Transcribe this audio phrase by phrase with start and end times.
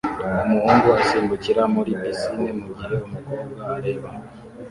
[0.43, 4.09] Umuhungu asimbukira muri pisine mugihe umukobwa areba